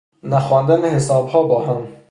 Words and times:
نخواندن 0.23 0.85
حسابها 0.95 1.43
با 1.43 1.65
هم 1.65 1.87